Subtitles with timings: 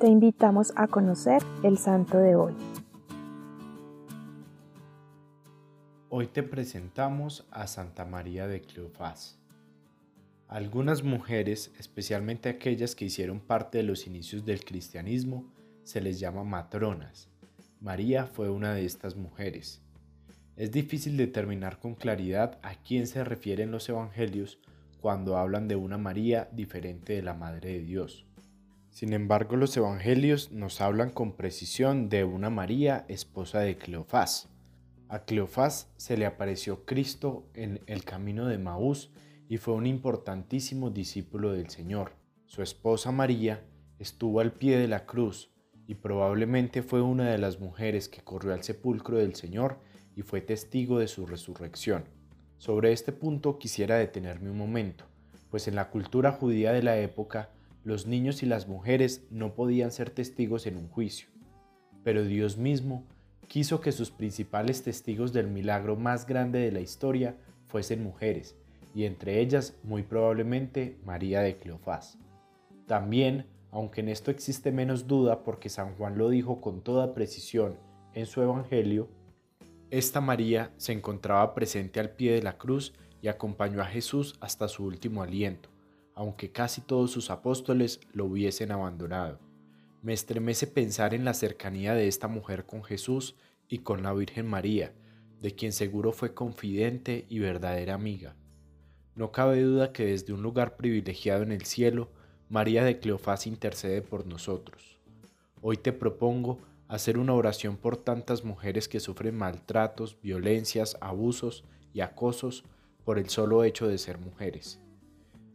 [0.00, 2.54] Te invitamos a conocer el santo de hoy.
[6.08, 9.40] Hoy te presentamos a Santa María de Cleofás.
[10.46, 15.52] Algunas mujeres, especialmente aquellas que hicieron parte de los inicios del cristianismo,
[15.82, 17.28] se les llama matronas.
[17.80, 19.82] María fue una de estas mujeres.
[20.54, 24.60] Es difícil determinar con claridad a quién se refieren los evangelios
[25.00, 28.28] cuando hablan de una María diferente de la Madre de Dios.
[28.98, 34.48] Sin embargo, los evangelios nos hablan con precisión de una María, esposa de Cleofás.
[35.08, 39.12] A Cleofás se le apareció Cristo en el camino de Maús
[39.48, 42.14] y fue un importantísimo discípulo del Señor.
[42.46, 43.62] Su esposa María
[44.00, 45.52] estuvo al pie de la cruz
[45.86, 49.78] y probablemente fue una de las mujeres que corrió al sepulcro del Señor
[50.16, 52.02] y fue testigo de su resurrección.
[52.56, 55.04] Sobre este punto quisiera detenerme un momento,
[55.52, 57.52] pues en la cultura judía de la época
[57.88, 61.28] los niños y las mujeres no podían ser testigos en un juicio,
[62.04, 63.06] pero Dios mismo
[63.46, 68.56] quiso que sus principales testigos del milagro más grande de la historia fuesen mujeres,
[68.94, 72.18] y entre ellas muy probablemente María de Cleofás.
[72.86, 77.78] También, aunque en esto existe menos duda porque San Juan lo dijo con toda precisión
[78.12, 79.08] en su Evangelio,
[79.90, 84.68] esta María se encontraba presente al pie de la cruz y acompañó a Jesús hasta
[84.68, 85.70] su último aliento
[86.18, 89.38] aunque casi todos sus apóstoles lo hubiesen abandonado.
[90.02, 93.36] Me estremece pensar en la cercanía de esta mujer con Jesús
[93.68, 94.92] y con la Virgen María,
[95.40, 98.34] de quien seguro fue confidente y verdadera amiga.
[99.14, 102.10] No cabe duda que desde un lugar privilegiado en el cielo,
[102.48, 104.98] María de Cleofás intercede por nosotros.
[105.62, 106.58] Hoy te propongo
[106.88, 111.62] hacer una oración por tantas mujeres que sufren maltratos, violencias, abusos
[111.94, 112.64] y acosos
[113.04, 114.80] por el solo hecho de ser mujeres.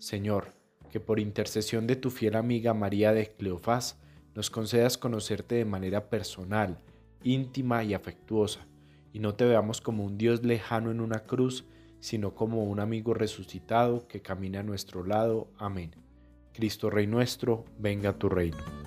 [0.04, 0.52] Señor,
[0.92, 4.02] que por intercesión de tu fiel amiga María de Cleofás
[4.36, 6.82] nos concedas conocerte de manera personal,
[7.24, 8.68] íntima y afectuosa,
[9.14, 11.64] y no te veamos como un Dios lejano en una cruz,
[12.02, 15.48] sino como un amigo resucitado que camina a nuestro lado.
[15.58, 15.96] Amén.
[16.52, 18.83] Cristo Rey nuestro, venga a tu reino.